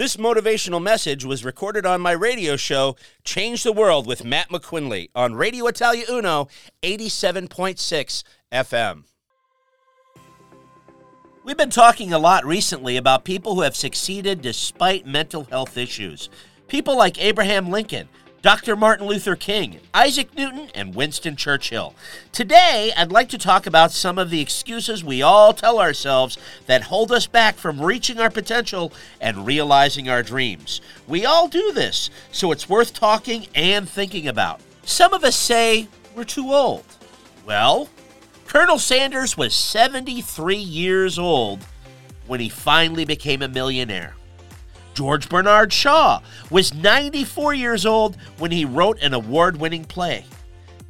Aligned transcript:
This 0.00 0.16
motivational 0.16 0.82
message 0.82 1.26
was 1.26 1.44
recorded 1.44 1.84
on 1.84 2.00
my 2.00 2.12
radio 2.12 2.56
show, 2.56 2.96
Change 3.22 3.62
the 3.64 3.70
World 3.70 4.06
with 4.06 4.24
Matt 4.24 4.48
McQuinley, 4.48 5.10
on 5.14 5.34
Radio 5.34 5.66
Italia 5.66 6.06
Uno, 6.08 6.48
87.6 6.82 8.24
FM. 8.50 9.04
We've 11.44 11.58
been 11.58 11.68
talking 11.68 12.14
a 12.14 12.18
lot 12.18 12.46
recently 12.46 12.96
about 12.96 13.26
people 13.26 13.54
who 13.54 13.60
have 13.60 13.76
succeeded 13.76 14.40
despite 14.40 15.04
mental 15.04 15.44
health 15.44 15.76
issues. 15.76 16.30
People 16.66 16.96
like 16.96 17.22
Abraham 17.22 17.68
Lincoln, 17.68 18.08
Dr. 18.42 18.74
Martin 18.74 19.06
Luther 19.06 19.36
King, 19.36 19.80
Isaac 19.92 20.34
Newton, 20.34 20.70
and 20.74 20.94
Winston 20.94 21.36
Churchill. 21.36 21.94
Today, 22.32 22.90
I'd 22.96 23.12
like 23.12 23.28
to 23.30 23.38
talk 23.38 23.66
about 23.66 23.92
some 23.92 24.18
of 24.18 24.30
the 24.30 24.40
excuses 24.40 25.04
we 25.04 25.20
all 25.20 25.52
tell 25.52 25.78
ourselves 25.78 26.38
that 26.64 26.84
hold 26.84 27.12
us 27.12 27.26
back 27.26 27.56
from 27.56 27.82
reaching 27.82 28.18
our 28.18 28.30
potential 28.30 28.94
and 29.20 29.46
realizing 29.46 30.08
our 30.08 30.22
dreams. 30.22 30.80
We 31.06 31.26
all 31.26 31.48
do 31.48 31.70
this, 31.72 32.08
so 32.32 32.50
it's 32.50 32.66
worth 32.66 32.94
talking 32.94 33.46
and 33.54 33.86
thinking 33.86 34.26
about. 34.26 34.62
Some 34.84 35.12
of 35.12 35.22
us 35.22 35.36
say 35.36 35.88
we're 36.16 36.24
too 36.24 36.50
old. 36.50 36.84
Well, 37.44 37.90
Colonel 38.46 38.78
Sanders 38.78 39.36
was 39.36 39.54
73 39.54 40.56
years 40.56 41.18
old 41.18 41.66
when 42.26 42.40
he 42.40 42.48
finally 42.48 43.04
became 43.04 43.42
a 43.42 43.48
millionaire. 43.48 44.14
George 44.94 45.28
Bernard 45.28 45.72
Shaw 45.72 46.20
was 46.50 46.74
94 46.74 47.54
years 47.54 47.86
old 47.86 48.16
when 48.38 48.50
he 48.50 48.64
wrote 48.64 49.00
an 49.00 49.14
award 49.14 49.56
winning 49.58 49.84
play. 49.84 50.24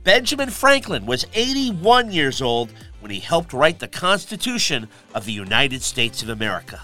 Benjamin 0.02 0.50
Franklin 0.50 1.04
was 1.06 1.26
81 1.34 2.10
years 2.10 2.40
old 2.40 2.72
when 3.00 3.10
he 3.10 3.20
helped 3.20 3.52
write 3.52 3.78
the 3.78 3.88
Constitution 3.88 4.88
of 5.14 5.24
the 5.24 5.32
United 5.32 5.82
States 5.82 6.22
of 6.22 6.30
America. 6.30 6.80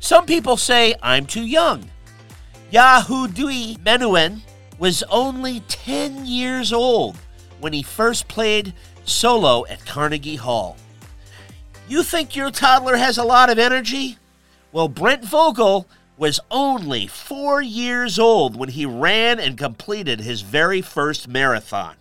Some 0.00 0.26
people 0.26 0.56
say 0.56 0.94
I'm 1.02 1.26
too 1.26 1.44
young. 1.44 1.90
Yehudi 2.72 3.78
Menuhin 3.78 4.40
was 4.78 5.02
only 5.04 5.60
10 5.60 6.26
years 6.26 6.72
old 6.72 7.16
when 7.60 7.72
he 7.72 7.82
first 7.82 8.26
played 8.28 8.74
solo 9.04 9.64
at 9.66 9.84
Carnegie 9.86 10.36
Hall. 10.36 10.76
You 11.88 12.02
think 12.02 12.34
your 12.34 12.50
toddler 12.50 12.96
has 12.96 13.18
a 13.18 13.24
lot 13.24 13.50
of 13.50 13.58
energy? 13.58 14.18
Well, 14.72 14.88
Brent 14.88 15.24
Vogel 15.24 15.86
was 16.16 16.40
only 16.50 17.06
four 17.06 17.60
years 17.60 18.18
old 18.18 18.56
when 18.56 18.68
he 18.68 18.86
ran 18.86 19.40
and 19.40 19.58
completed 19.58 20.20
his 20.20 20.42
very 20.42 20.80
first 20.80 21.28
marathon. 21.28 21.96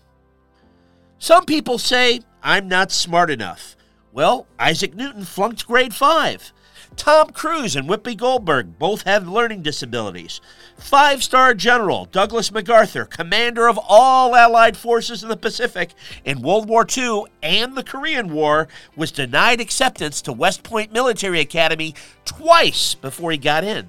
Some 1.17 1.45
people 1.45 1.77
say, 1.77 2.21
I'm 2.43 2.67
not 2.67 2.91
smart 2.91 3.29
enough. 3.29 3.75
Well, 4.11 4.45
Isaac 4.59 4.93
Newton 4.93 5.25
flunked 5.25 5.65
grade 5.65 5.93
5. 5.93 6.53
Tom 6.95 7.31
Cruise 7.31 7.75
and 7.75 7.89
Whoopi 7.89 8.15
Goldberg 8.15 8.77
both 8.77 9.03
have 9.03 9.27
learning 9.27 9.63
disabilities. 9.63 10.41
Five 10.77 11.23
star 11.23 11.53
General 11.53 12.05
Douglas 12.05 12.51
MacArthur, 12.51 13.05
commander 13.05 13.67
of 13.67 13.79
all 13.81 14.35
Allied 14.35 14.77
forces 14.77 15.23
in 15.23 15.29
the 15.29 15.37
Pacific 15.37 15.93
in 16.23 16.41
World 16.41 16.69
War 16.69 16.85
II 16.95 17.23
and 17.41 17.75
the 17.75 17.83
Korean 17.83 18.31
War, 18.31 18.67
was 18.95 19.11
denied 19.11 19.59
acceptance 19.59 20.21
to 20.21 20.33
West 20.33 20.61
Point 20.61 20.93
Military 20.93 21.39
Academy 21.39 21.95
twice 22.25 22.93
before 22.93 23.31
he 23.31 23.37
got 23.37 23.63
in. 23.63 23.87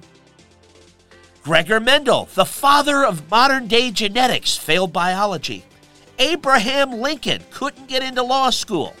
Gregor 1.45 1.79
Mendel, 1.79 2.27
the 2.33 2.43
father 2.43 3.05
of 3.05 3.29
modern 3.29 3.67
day 3.67 3.91
genetics, 3.91 4.57
failed 4.57 4.91
biology. 4.91 5.63
Abraham 6.17 6.93
Lincoln 6.93 7.43
couldn't 7.51 7.87
get 7.87 8.01
into 8.01 8.23
law 8.23 8.49
school. 8.49 8.95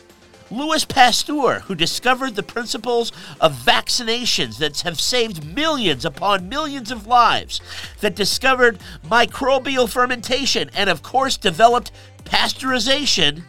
Louis 0.51 0.85
Pasteur, 0.85 1.61
who 1.61 1.73
discovered 1.73 2.35
the 2.35 2.43
principles 2.43 3.11
of 3.41 3.55
vaccinations 3.55 4.59
that 4.59 4.81
have 4.81 5.01
saved 5.01 5.55
millions 5.55 6.05
upon 6.05 6.47
millions 6.47 6.91
of 6.91 7.07
lives, 7.07 7.61
that 8.01 8.15
discovered 8.15 8.77
microbial 9.07 9.89
fermentation, 9.89 10.69
and 10.75 10.87
of 10.87 11.01
course 11.01 11.37
developed 11.37 11.91
pasteurization, 12.25 13.41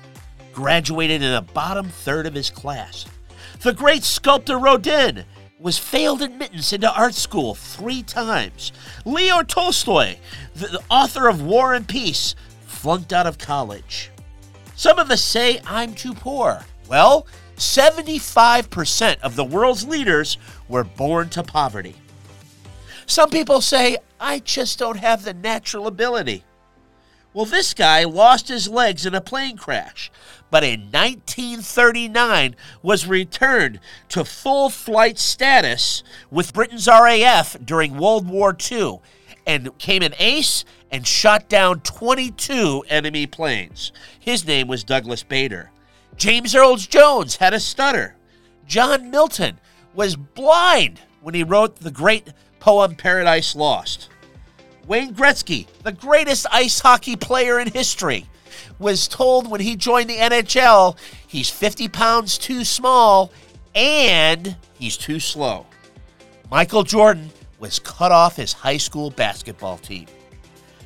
graduated 0.55 1.21
in 1.21 1.35
the 1.35 1.43
bottom 1.53 1.91
third 1.91 2.25
of 2.25 2.33
his 2.33 2.49
class. 2.49 3.05
The 3.61 3.75
great 3.75 4.05
sculptor 4.05 4.59
Rodin, 4.59 5.27
was 5.59 5.79
failed 5.79 6.23
admittance 6.23 6.73
into 6.73 6.93
art 6.93 7.15
school 7.15 7.55
three 7.55 8.03
times. 8.03 8.73
Leo 9.05 9.43
Tolstoy, 9.43 10.17
the 10.55 10.83
author 10.91 11.29
of 11.29 11.43
War 11.43 11.75
and 11.75 11.89
Peace, 11.89 12.35
flunked 12.67 13.13
out 13.13 13.27
of 13.27 13.39
college. 13.39 14.11
Some 14.75 14.99
of 14.99 15.11
us 15.11 15.23
say 15.23 15.61
I'm 15.67 15.95
too 15.95 16.13
poor. 16.13 16.65
Well, 16.89 17.27
75% 17.57 19.21
of 19.21 19.35
the 19.35 19.45
world's 19.45 19.87
leaders 19.87 20.37
were 20.69 20.85
born 20.85 21.31
to 21.31 21.43
poverty. 21.43 21.97
Some 23.07 23.31
people 23.31 23.61
say 23.61 23.97
I 24.21 24.41
just 24.41 24.79
don't 24.79 24.99
have 24.99 25.25
the 25.25 25.35
natural 25.35 25.87
ability. 25.87 26.45
Well, 27.37 27.45
this 27.45 27.75
guy 27.75 28.05
lost 28.05 28.49
his 28.49 28.67
legs 28.67 29.05
in 29.05 29.15
a 29.15 29.21
plane 29.21 29.59
crash, 29.59 30.11
but 30.51 30.65
in 30.65 30.91
1939 30.91 32.57
was 32.81 33.07
returned 33.07 33.79
to 34.09 34.25
full 34.25 34.71
flight 34.71 35.19
status 35.19 36.03
with 36.31 36.55
Britain's 36.55 36.87
RAF 36.87 37.59
during 37.63 37.99
World 37.99 38.27
War 38.27 38.57
II 38.59 39.01
and 39.47 39.77
came 39.77 40.01
an 40.01 40.15
ace 40.19 40.65
and 40.91 41.07
shot 41.07 41.51
down 41.51 41.81
22 41.81 42.87
enemy 42.89 43.27
planes. 43.27 43.93
His 44.19 44.47
name 44.47 44.67
was 44.67 44.83
Douglas 44.83 45.23
Bader. 45.23 45.71
James 46.17 46.55
Earl 46.55 46.77
Jones 46.77 47.37
had 47.37 47.53
a 47.53 47.61
stutter. 47.61 48.17
John 48.67 49.11
Milton 49.11 49.61
was 49.95 50.17
blind 50.17 51.03
when 51.21 51.35
he 51.35 51.45
wrote 51.45 51.77
the 51.77 51.91
great 51.91 52.33
poem 52.61 52.95
Paradise 52.95 53.55
Lost. 53.55 54.09
Wayne 54.87 55.15
Gretzky, 55.15 55.67
the 55.83 55.93
greatest 55.93 56.47
ice 56.53 56.79
hockey 56.79 57.17
player 57.17 57.59
in 57.59 57.71
history, 57.71 58.27
was 58.79 59.09
told 59.09 59.51
when 59.51 59.61
he 59.61 59.75
joined 59.75 60.09
the 60.09 60.17
NHL 60.17 60.97
he's 61.27 61.51
50 61.51 61.89
pounds 61.89 62.39
too 62.39 62.65
small 62.65 63.33
and 63.75 64.57
he's 64.79 64.97
too 64.97 65.19
slow. 65.19 65.67
Michael 66.51 66.85
Jordan 66.85 67.31
was 67.59 67.79
cut 67.79 68.13
off 68.13 68.37
his 68.37 68.53
high 68.53 68.77
school 68.77 69.11
basketball 69.11 69.79
team. 69.79 70.07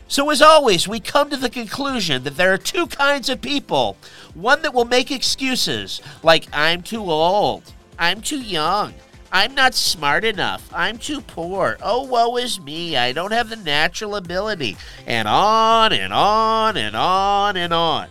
So, 0.09 0.31
as 0.31 0.43
always, 0.43 0.89
we 0.89 0.99
come 0.99 1.31
to 1.31 1.37
the 1.37 1.51
conclusion 1.51 2.25
that 2.25 2.37
there 2.37 2.53
are 2.53 2.59
two 2.59 2.87
kinds 2.89 3.29
of 3.29 3.41
people 3.41 3.97
one 4.35 4.63
that 4.63 4.75
will 4.75 4.87
make 4.87 5.13
excuses, 5.13 6.01
like, 6.25 6.49
I'm 6.53 6.83
too 6.83 7.03
old, 7.03 7.63
I'm 7.97 8.21
too 8.21 8.41
young, 8.41 8.95
I'm 9.33 9.55
not 9.55 9.75
smart 9.75 10.25
enough. 10.25 10.69
I'm 10.75 10.99
too 10.99 11.21
poor. 11.21 11.79
Oh, 11.81 12.03
woe 12.03 12.37
is 12.37 12.61
me. 12.61 12.97
I 12.97 13.13
don't 13.13 13.33
have 13.33 13.49
the 13.49 13.57
natural 13.57 14.17
ability. 14.17 14.77
And 15.07 15.29
on 15.29 15.93
and 15.93 16.13
on 16.13 16.77
and 16.77 16.97
on 16.97 17.57
and 17.57 17.73
on. 17.73 18.09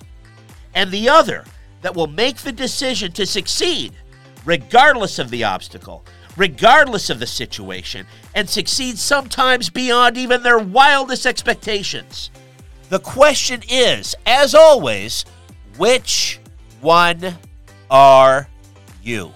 And 0.74 0.91
the 0.91 1.09
other 1.09 1.44
that 1.81 1.96
will 1.96 2.07
make 2.07 2.38
the 2.38 2.52
decision 2.52 3.12
to 3.13 3.25
succeed, 3.25 3.94
regardless 4.46 5.19
of 5.19 5.30
the 5.30 5.44
obstacle, 5.44 6.06
regardless 6.38 7.09
of 7.09 7.19
the 7.19 7.28
situation, 7.28 8.06
and 8.34 8.50
succeed 8.50 8.97
sometimes 8.97 9.69
beyond 9.69 10.18
even 10.18 10.44
their 10.44 10.59
wildest 10.59 11.25
expectations. 11.25 12.31
The 12.90 13.00
question 13.00 13.62
is, 13.69 14.16
as 14.25 14.56
always, 14.56 15.25
which 15.78 16.40
one 16.81 17.38
are 17.91 18.47
you? 19.03 19.34